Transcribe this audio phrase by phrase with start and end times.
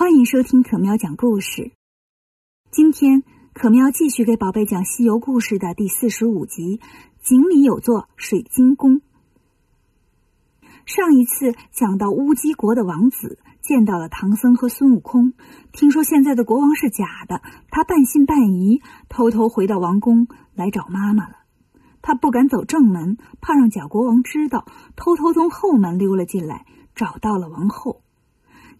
[0.00, 1.72] 欢迎收听可喵讲故事。
[2.70, 6.78] 今天可喵继续给宝贝讲《西游故事》的第四十五集
[7.20, 8.92] 《井里有座水晶宫》。
[10.86, 15.34] 上一次讲到乌鸡国的王子见到了唐僧和孙悟空，
[15.70, 18.80] 听说现在的国王是假的，他半信半疑，
[19.10, 21.36] 偷偷回到王宫来找妈妈了。
[22.00, 24.64] 他不敢走正门，怕让假国王知道，
[24.96, 26.64] 偷偷从后门溜了进来，
[26.94, 28.00] 找到了王后。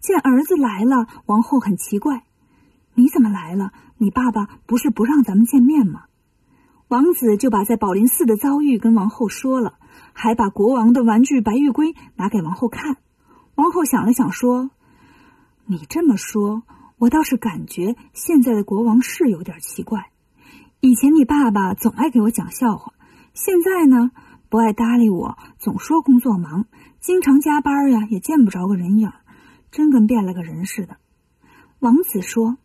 [0.01, 2.25] 见儿子来了，王后很奇怪
[2.95, 3.73] ：“你怎么来了？
[3.99, 6.05] 你爸爸不是不让咱们见面吗？”
[6.89, 9.75] 王子就把在宝林寺的遭遇跟王后说了，
[10.13, 12.97] 还把国王的玩具白玉龟拿给王后看。
[13.55, 14.71] 王后想了想说
[15.67, 16.63] ：“你这么说，
[16.97, 20.11] 我倒是感觉现在的国王是有点奇怪。
[20.81, 22.95] 以前你爸爸总爱给我讲笑话，
[23.35, 24.11] 现在呢
[24.49, 26.65] 不爱搭理我，总说工作忙，
[27.01, 29.13] 经常加班呀，也见不着个人影。”
[29.71, 30.97] 真跟变了个人似的。
[31.79, 32.59] 王子说：“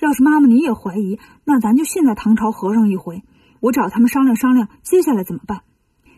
[0.00, 3.22] 要是妈妈你也怀疑，那咱就信了唐朝和尚一回。
[3.60, 5.62] 我找他们商量商量，接下来怎么办。”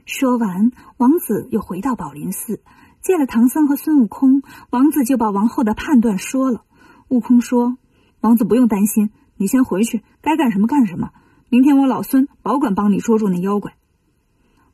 [0.06, 2.62] 说完，王子又回到宝林寺，
[3.02, 4.42] 见了唐僧和孙悟空。
[4.70, 6.64] 王子就把王后的判断说了。
[7.08, 7.76] 悟空说
[8.20, 11.10] ：“王子不用担心，你先回去，该干什么干什么。
[11.50, 13.74] 明天我老孙保管帮你捉住那妖怪。”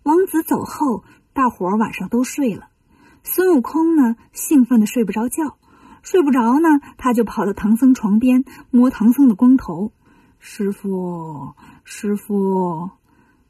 [0.04, 1.02] 王子走后，
[1.32, 2.68] 大伙晚上都睡了。
[3.26, 5.56] 孙悟空呢，兴奋的睡不着觉，
[6.02, 9.92] 睡不着呢，他就跑到唐僧床边摸唐僧的光头。
[10.38, 12.90] 师傅，师傅，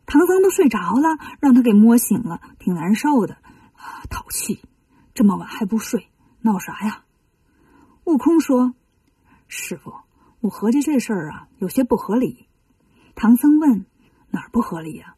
[0.06, 3.34] 唐僧都睡着了，让他给摸醒了，挺难受的
[3.74, 4.62] 啊，淘气，
[5.12, 6.08] 这么晚还不睡，
[6.40, 7.02] 闹啥呀？
[8.04, 8.74] 悟空说
[9.48, 9.92] ：“师傅，
[10.38, 12.46] 我合计这事儿啊，有些不合理。”
[13.16, 13.86] 唐僧问
[14.30, 15.16] ：“哪儿不合理呀？”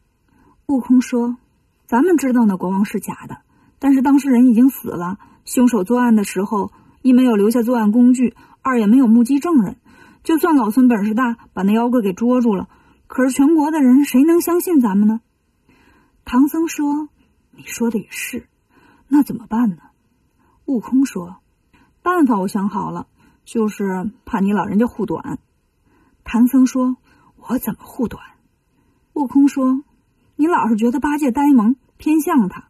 [0.65, 1.37] 悟空说
[1.85, 3.41] ：“咱们知道那国王是假的。”
[3.79, 9.77] 但是当事人已经死了，凶手作案的时候一没有留下作案工具，二也没有目击证人。
[10.23, 12.67] 就算老孙本事大，把那妖怪给捉住了，
[13.07, 15.21] 可是全国的人谁能相信咱们呢？
[16.25, 17.07] 唐僧说
[17.55, 18.47] ：“你说的也是，
[19.07, 19.77] 那怎么办呢？”
[20.65, 21.37] 悟空说
[22.03, 23.07] ：“办法我想好了，
[23.45, 25.39] 就是怕你老人家护短。”
[26.25, 26.97] 唐僧说
[27.47, 28.21] ：“我怎么护短？”
[29.13, 29.83] 悟空说
[30.35, 32.65] ：“你老是觉得八戒呆萌，偏向他。”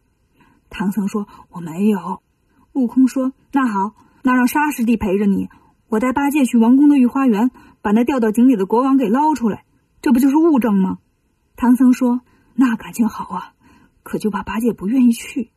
[0.70, 2.22] 唐僧说：“我没有。”
[2.74, 5.48] 悟空说：“那好，那让沙师弟陪着你，
[5.88, 7.50] 我带八戒去王宫的御花园，
[7.82, 9.64] 把那掉到井里的国王给捞出来，
[10.02, 10.98] 这不就是物证吗？”
[11.56, 12.20] 唐僧说
[12.54, 13.52] ：“那感情好啊，
[14.02, 15.50] 可就怕八戒不愿意去。”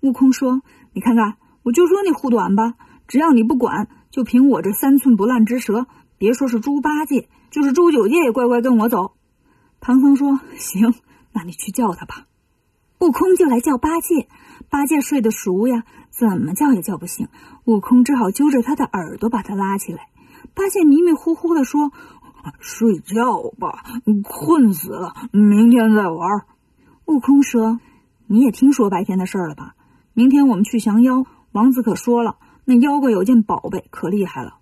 [0.00, 0.62] 悟空说
[0.94, 2.74] ：“你看看，我就说你护短吧，
[3.08, 5.86] 只要你不管，就凭我这三寸不烂之舌，
[6.16, 9.16] 别说是猪八戒，就是猪九戒也乖乖跟我走。”
[9.80, 10.94] 唐僧说：“行，
[11.32, 12.26] 那你去叫他吧。”
[12.98, 14.28] 悟空就来叫八戒，
[14.70, 17.28] 八戒睡得熟呀，怎么叫也叫不醒。
[17.64, 20.08] 悟空只好揪着他的耳朵把他拉起来。
[20.54, 21.92] 八戒迷迷糊糊的说
[22.58, 23.84] ：“睡觉吧，
[24.22, 26.46] 困死了，明天再玩。”
[27.04, 27.80] 悟空说
[28.26, 29.74] ：“你也听说白天的事了吧？
[30.14, 31.26] 明天我们去降妖。
[31.52, 34.54] 王子可说了，那妖怪有件宝贝，可厉害了，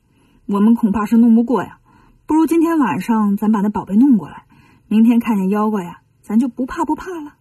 [0.47, 1.79] 我们恐怕是弄不过呀。
[2.27, 4.45] 不如今天晚上咱把那宝贝弄过来，
[4.89, 7.35] 明天看见妖怪呀，咱就不怕不怕了。”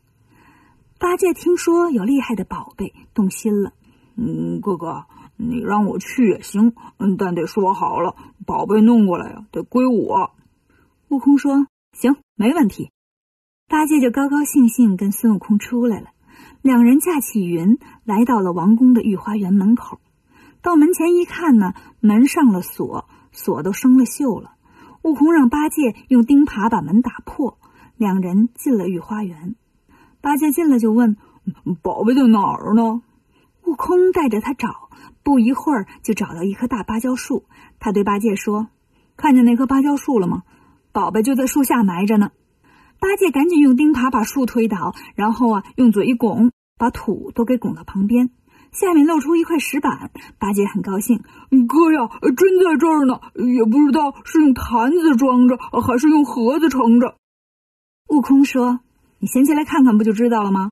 [1.03, 3.74] 八戒听说有厉害的宝贝，动心了。
[4.16, 5.03] 嗯，哥哥，
[5.36, 8.16] 你让我去也行，嗯，但得说好了，
[8.46, 10.31] 宝贝弄过来呀，得归我。
[11.09, 12.90] 悟空说：“行，没问题。”
[13.68, 16.12] 八戒就高高兴兴跟孙悟空出来了。
[16.62, 20.00] 两人驾起云，来到了王宫的御花园门口。
[20.62, 24.53] 到门前一看呢，门上了锁，锁都生了锈了。
[25.02, 27.58] 悟空让八戒用钉耙把门打破，
[27.97, 29.56] 两人进了御花园。
[30.23, 31.17] 八戒进来就问
[31.84, 33.01] ：“宝贝在哪儿呢？”
[33.67, 34.88] 悟空带着他找，
[35.22, 37.44] 不一会儿就找到一棵大芭蕉树。
[37.78, 38.69] 他对八戒说
[39.17, 40.44] ：“看见那棵芭蕉树了吗？
[40.94, 42.31] 宝贝就在树下埋着呢。”
[43.01, 48.29] 八戒赶紧用钉耙把树推倒，然后啊用嘴一拱，把土都给拱到旁边，
[48.72, 50.09] 下面露出一块石板。
[50.39, 51.22] 八戒很高兴
[51.67, 53.19] ：“哥呀，真在这儿呢！
[53.36, 57.18] 也不知道是用坛子装着，还是用盒子盛着。”
[58.07, 58.80] 悟空说。
[59.24, 60.70] 你先进来看看，不就知道了吗？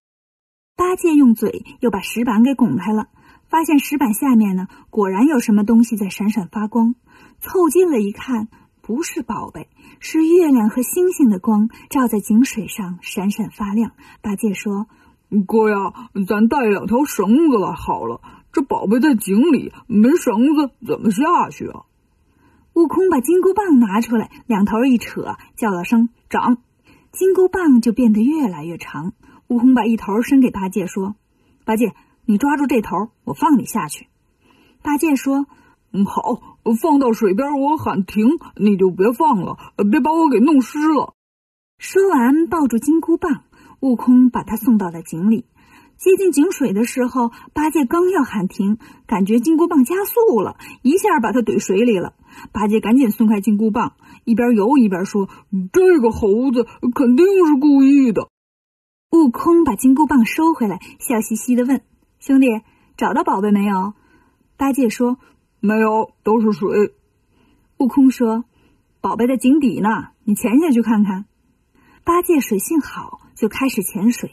[0.75, 3.07] 八戒用嘴又把石板给拱开了，
[3.48, 6.95] 发现石板下面呢，果然有什么东西在闪闪发光。
[7.39, 8.50] 凑近了一看，
[8.81, 9.69] 不是宝贝，
[10.01, 13.94] 是月亮和星星的光，照在井水上闪闪发亮。
[14.21, 14.88] 八戒说
[15.48, 18.19] ：“哥呀，咱带两条绳子来好了，
[18.51, 21.83] 这宝贝在井里，没绳子怎么下去啊？”
[22.75, 26.57] 悟空把金箍棒拿出来，两头一扯，叫了声“长”。
[27.11, 29.13] 金箍棒就变得越来越长。
[29.47, 31.15] 悟空把一头伸给八戒，说
[31.65, 31.93] ：“八戒，
[32.25, 34.07] 你抓住这头，我放你下去。”
[34.81, 35.45] 八戒说
[35.91, 36.41] ：“嗯，好，
[36.81, 39.57] 放到水边，我喊停，你就别放了，
[39.91, 41.13] 别把我给弄湿了。
[41.77, 43.43] 说完，抱住金箍棒，
[43.81, 45.45] 悟空把他送到了井里。
[45.97, 52.13] 接近井水的时候，八戒刚要喊停，感觉金箍棒加速了，一下把他怼水里了。
[52.53, 53.93] 八戒赶紧松开金箍棒，
[54.23, 55.29] 一边游一边说
[55.73, 58.29] ：“这个猴子肯定是故意的。”
[59.12, 61.81] 悟空把金箍棒收回来，笑嘻嘻的问
[62.19, 62.47] ：“兄弟，
[62.97, 63.94] 找到宝贝没有？”
[64.57, 65.18] 八戒说。
[65.63, 66.95] 没有，都是水。
[67.77, 68.45] 悟空说
[69.00, 71.25] ：“宝贝在井底呢，你潜下去看看。”
[72.03, 74.31] 八戒水性好，就开始潜水。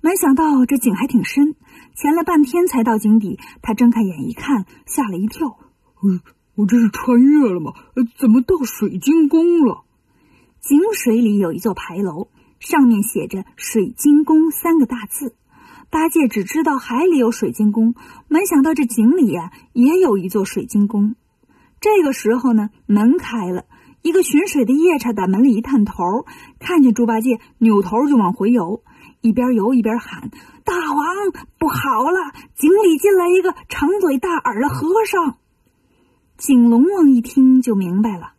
[0.00, 1.54] 没想到这井还挺深，
[1.94, 3.38] 潜了半天才到井底。
[3.62, 5.60] 他睁开眼一看，吓了一跳
[6.02, 6.20] ：“嗯，
[6.54, 7.72] 我这是穿越了吗？
[8.16, 9.84] 怎么到水晶宫了？”
[10.60, 12.28] 井水里有一座牌楼，
[12.58, 15.34] 上面写着“水晶宫”三个大字。
[15.90, 17.94] 八戒只知道海里有水晶宫，
[18.28, 21.14] 没想到这井里呀也有一座水晶宫。
[21.80, 23.66] 这个时候呢，门开了，
[24.00, 26.24] 一个巡水的夜叉打门里一探头，
[26.58, 28.82] 看见猪八戒，扭头就往回游，
[29.20, 30.30] 一边游一边喊
[30.64, 31.14] ：“大王
[31.58, 35.36] 不好了，井里进来一个长嘴大耳的和尚。”
[36.36, 38.32] 井龙王一听就明白了，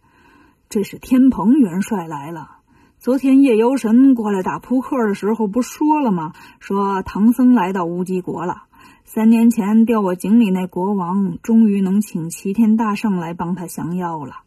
[0.67, 2.57] 这是天蓬元帅来了。
[2.99, 6.33] 昨天夜游神过来打扑克的时候，不说了吗？
[6.59, 8.63] 说唐僧来到乌鸡国了。
[9.05, 14.41] 三年前掉我井里那国王，终于能请齐天大圣来帮他降妖了。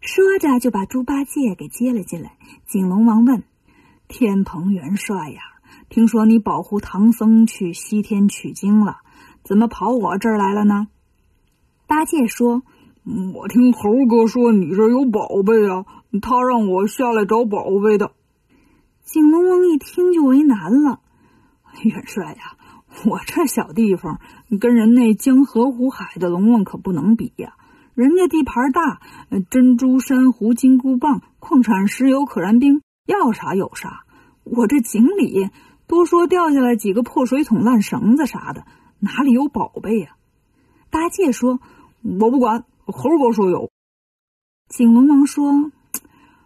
[0.00, 2.36] 说着就把猪八戒给接了进来。
[2.68, 3.42] 井龙王问
[4.06, 5.40] ：“天蓬元帅呀，
[5.88, 8.98] 听说你保护唐僧去西天取经了，
[9.42, 10.86] 怎么跑我这儿来了呢？”
[11.90, 12.62] 八戒说
[13.34, 15.84] ：“我听猴哥说你这有宝贝啊。”
[16.22, 18.12] 他让我下来找宝贝的。
[19.02, 21.00] 井龙王一听就为难了
[21.82, 22.56] ：“元帅呀，
[23.06, 24.20] 我这小地方
[24.60, 27.54] 跟人那江河湖海的龙王可不能比呀。
[27.94, 29.00] 人家地盘大，
[29.50, 34.04] 珍珠珊瑚、金箍棒、矿产石油、可燃冰，要啥有啥。
[34.44, 35.50] 我这井里
[35.88, 38.64] 多说掉下来几个破水桶、烂绳子啥的，
[39.00, 40.10] 哪里有宝贝呀？”
[40.92, 41.60] 八戒说
[42.02, 43.70] ：“我不管，猴哥说有。”
[44.68, 45.72] 井龙王说。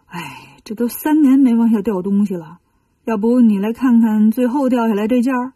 [0.07, 2.59] 哎，这都三年没往下掉东西了，
[3.03, 5.53] 要不你来看看最后掉下来这件儿？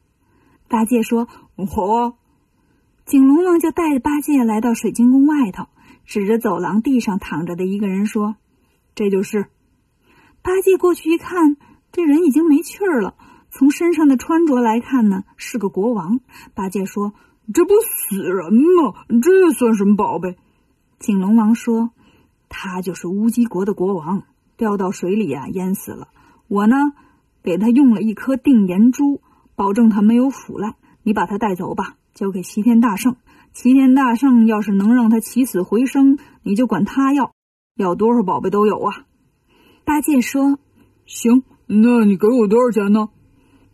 [0.67, 1.27] 八戒说
[1.69, 2.13] ：“好啊。”
[3.05, 5.67] 井龙王就带着八戒来到水晶宫外头，
[6.05, 8.35] 指着走廊地上躺着的一个人说
[8.95, 9.47] ：“这就是。”
[10.43, 11.55] 八戒过去一看，
[11.91, 13.15] 这人已经没气儿了。
[13.49, 16.19] 从身上的穿着来看呢，是个国王。
[16.53, 17.13] 八戒说
[17.53, 19.05] ：“这不死人吗？
[19.21, 20.37] 这算什么宝贝？”
[20.99, 21.91] 井龙王说
[22.49, 24.23] ：“他就是乌鸡国的国王。”
[24.57, 26.09] 掉到水里啊，淹死了。
[26.49, 26.75] 我呢，
[27.41, 29.21] 给他用了一颗定颜珠，
[29.55, 30.75] 保证他没有腐烂。
[31.01, 33.15] 你把他带走吧，交给齐天大圣。
[33.53, 37.31] 齐天大圣要是能让他起死回生，你就管他要，
[37.77, 39.05] 要多少宝贝都有啊。
[39.85, 40.59] 八戒说
[41.07, 43.07] ：“行，那你给我多少钱呢？”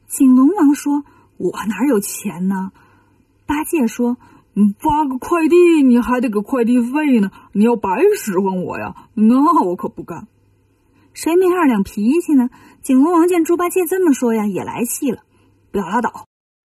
[0.05, 1.03] 井龙王说
[1.37, 2.71] ：“我哪有钱呢？”
[3.45, 4.17] 八戒说
[4.79, 10.27] ：“发个快递你还得给快递费呢，你要白使唤我呀，那我可不干。”
[11.13, 12.49] 谁没二两脾气呢？
[12.81, 15.19] 井龙王见猪八戒这么说呀，也来气了，
[15.71, 16.25] 不要拉倒，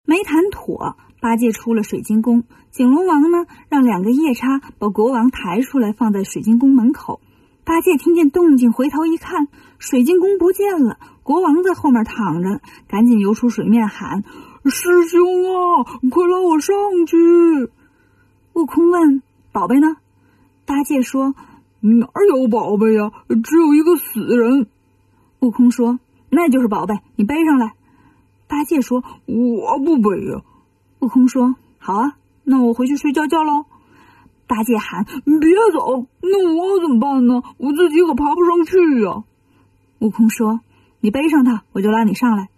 [0.06, 0.96] 没谈妥。
[1.22, 7.22] 八戒出了水晶宫，井龙王呢，让两个夜叉把国王抬出来，放在水晶宫门口。
[7.64, 10.98] 八戒听见动静，回头一看，水晶宫不见了，
[11.32, 12.60] 国王在后面躺着，
[12.90, 14.26] 赶紧游出水面喊
[14.68, 16.76] ：“师兄啊，快拉我上
[17.08, 17.16] 去！”
[18.52, 19.24] 悟空问
[19.54, 19.96] ：“宝贝呢？”
[20.68, 21.34] 八戒说。
[21.80, 23.12] 哪有宝贝呀？
[23.44, 24.68] 只有一个死人。
[25.40, 27.76] 悟空说：“那就是宝贝，你背上来。”
[28.50, 30.42] 八戒说：“我不背呀。”
[31.00, 33.66] 悟空说：“好啊，那我回去睡觉觉喽。”
[34.48, 36.06] 八戒喊：“你别走！
[36.20, 37.42] 那我怎么办呢？
[37.58, 39.24] 我自己可爬不上去呀。”
[40.00, 40.60] 悟空说
[41.02, 42.50] ：“你背上他，我就拉你上来。”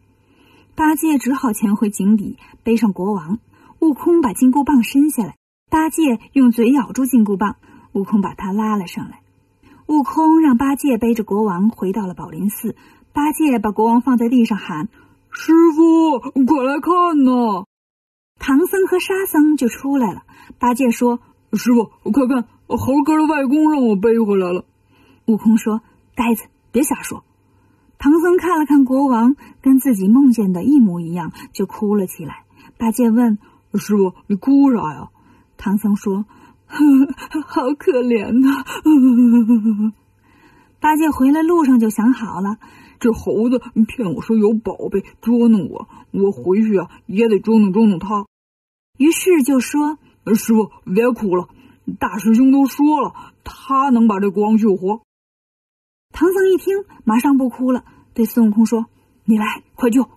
[0.76, 3.40] 八戒只好潜回井底，背上国王。
[3.80, 5.36] 悟空把金箍棒伸下来，
[5.70, 7.58] 八戒用嘴咬住金箍棒。
[7.92, 9.22] 悟空把他拉了上来，
[9.86, 12.76] 悟空让八戒背着国王回到了宝林寺。
[13.14, 14.90] 八戒把国王放在地上，喊
[15.30, 17.66] ：“师傅，快来看呐！”
[18.40, 20.24] 唐僧和沙僧就出来了。
[20.58, 21.20] 八戒说
[21.54, 24.66] ：“师傅，快看，猴哥的外公让我背回来了。”
[25.28, 25.82] 悟空说
[26.16, 27.24] ：“呆子，别瞎说。”
[27.98, 32.44] 唐僧看了看国王，跟自己梦见的一模一样，就哭了起来。
[32.78, 33.38] 八戒问
[33.76, 35.10] ：“师傅，你哭啥呀？”
[35.58, 36.26] 唐僧说。
[36.66, 36.80] 呵
[37.30, 38.64] 呵好可怜呐！
[40.82, 42.58] 八戒回来路上就想好了，
[43.00, 48.26] 这猴子骗我说有宝贝捉弄我，我回去啊也得捉弄捉弄他。
[48.98, 50.00] 于是就说
[50.34, 51.48] ：“师傅别哭了，
[52.00, 55.02] 大师兄都说了，他能把这国王救活。
[56.14, 58.86] 唐僧一听，马上不哭了，对孙悟空说
[59.26, 60.08] ：“你来，快救！”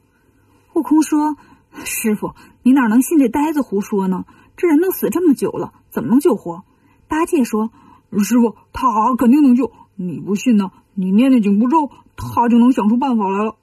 [0.74, 1.38] 悟空说
[1.72, 4.26] ：“师傅，你哪能信这呆子胡说呢？
[4.58, 6.64] 这人都死这么久了，怎么能救活？”
[7.08, 7.70] 八戒说
[8.22, 9.72] ：“师傅，他肯定能救。
[9.94, 10.70] 你不信呢？
[10.92, 13.56] 你念念紧箍咒，他就能想出办法来了。”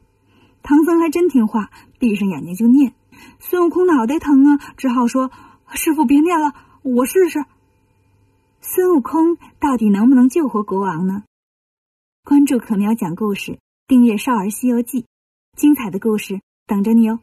[0.63, 2.95] 唐僧还真听话，闭上眼睛就念。
[3.39, 5.29] 孙悟空脑袋疼啊，只好说
[5.69, 7.45] ：“师傅别念了，我试试。”
[8.59, 11.23] 孙悟空到底能不能救活国王呢？
[12.25, 15.01] 关注可喵讲故事，订阅《少儿西游记》，
[15.57, 17.19] 精彩的故事等着你哦。